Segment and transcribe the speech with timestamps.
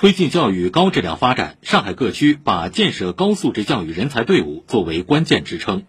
[0.00, 5.82] 推进教育高质量发展，上海各区把建设高素质教育人才队伍作为关键支撑。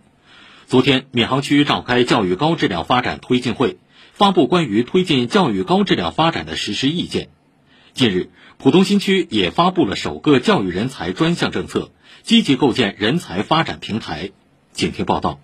[0.65, 3.77] 昨天，闵行区召开教育高质量发展推进会，
[4.13, 7.29] 发布关于推进教育高质量发展的实施意见。
[7.93, 11.91] 近日，浦东新区也发布了首个教育人才专项政策，
[12.23, 14.31] 积极构建人才发展平台。
[14.73, 15.39] 请听报道。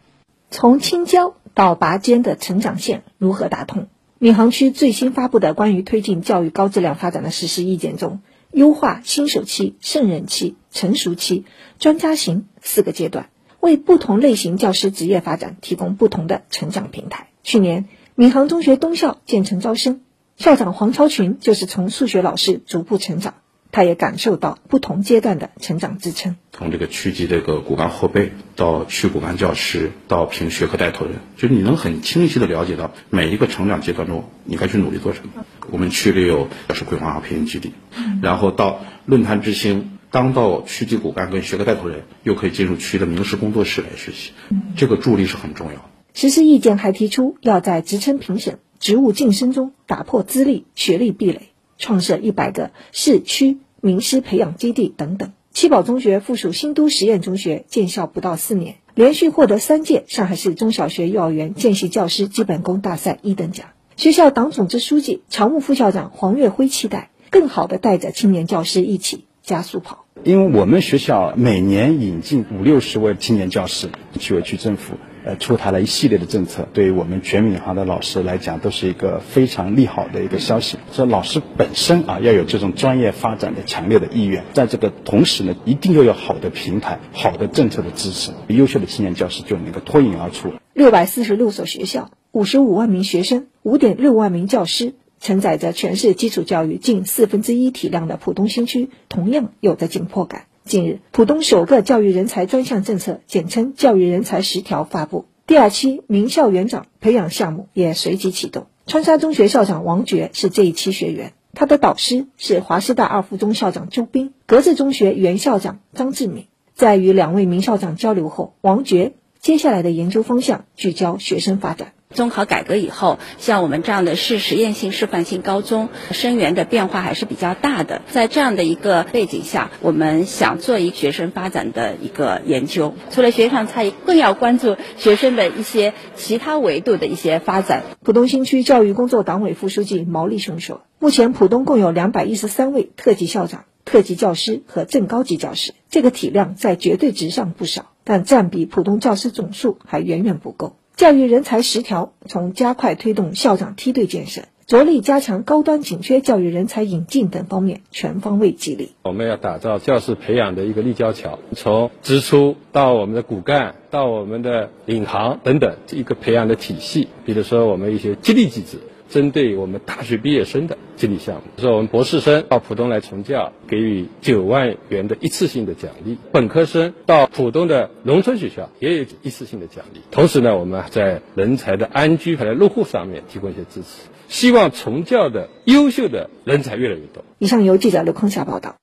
[0.49, 3.89] 从青椒到拔尖的成长线如何打通？
[4.17, 8.21] 闵行区最新发布的关于推进教育高质量发展的实施意见中，
[8.55, 11.43] 优化新手期、胜任期、成熟期、
[11.77, 13.29] 专家型四个阶段。
[13.59, 17.27] 为不同类型教师职业发展提供不同的成长平台。
[17.43, 19.99] 去年，闵行中学东校建成招生，
[20.37, 23.33] 校长黄超群就是从数学老师逐步成长，
[23.73, 26.37] 他也感受到不同阶段的成长支撑。
[26.53, 35.43] 从这个区级这个骨干后备到区骨干教师，到评学科带头人，就是你能很清晰的了解到每一个成长阶段中你该去努力做什么。
[35.71, 37.73] 我们区里有教师规划和培训基地，
[38.21, 39.91] 然后到论坛之星。
[40.11, 44.31] 当到区级骨干跟学科带头人，又可以进入区的名师工作室来学习，
[44.77, 45.89] 这个助力是很重要。
[46.13, 55.33] 实施意见还提出，要在职称评审、职务晋升中打破资历、学历壁垒，创设一百个市区名师培养基地等等。
[55.51, 63.67] 七宝中学附属新都实验中学建校不到四年，连续获得三届上海市中小学幼儿园见习教师基本功大赛一等奖。
[63.97, 70.05] 学校党总支书记、常务副校长黄月辉期待，更好的带着青年教师一起加速跑。
[70.23, 74.95] 因为我们学校每年引进五六十位青年教师，区委区政府
[75.25, 80.77] 呃出台了一系列的政策，对于我们全闵行的老师来讲，都是一个非常利好的一个消息。
[80.93, 90.53] 说老师本身啊要有这种专业发展的强烈的意愿，在这个同时呢，一定要有好的平台、好的政策的支持，优秀的青年教师就能够脱颖而出。
[90.73, 94.95] 六百四十六所学校，五十五万名学生，五点六万名教师。
[95.19, 100.45] 承载着全市基础教育近四分之一体量的浦东新区，同样有着紧迫感。
[100.63, 108.65] 近日，浦东首个教育人才专项政策（简称教育人才十条）发布，第二期名校园长培养项目也随即启动。
[108.87, 116.47] 川沙中学校长王珏是这一期学员，他的导师是华师大二附中校长周斌，格致中学原校长张志敏。
[116.73, 121.93] 在与两位名校长交流后，王珏接下来的研究方向聚焦学生发展。
[122.15, 128.01] 中考改革以后，像我们这样的市实验性示范性高中生源的变化还是比较大的。
[128.09, 137.83] 在这样的一个背景下，我们想做一学生发展的一个研究，除了学业上差异，更要关注学生的一些其他维度的一些发展。
[138.03, 158.91] 浦东新区教育工作党委副书记毛立雄说：“目前浦东共有两百一十三位特级校长、特级教师和正高级教师，这个体量在绝对值上不少，但占比浦东教师总数还远远不够。”教育人才十条，从加快推动校长梯队建设，着力加强高端紧缺教育人才引进等方面全方位激励。
[159.03, 167.09] 我们要打造教师培养的一个立交桥，从支出到我们的骨干，到我们的领航等等一个培养的体系。
[167.25, 168.79] 比如说，我们一些激励机制。
[169.09, 180.01] 针对我们大学毕业生的激励项目，说我们博士生到浦东来从教，给予九万元的一次性的奖励；本科生到浦东的农村学校也有一次性的奖励。
[180.11, 187.23] 同时呢，我们在人才的安居和落户上面提供一些支持，希望从教的优秀的人才越来越多。
[187.39, 188.75] 以上由记者刘空霞报道。